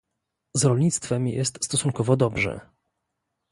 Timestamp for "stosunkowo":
1.65-2.15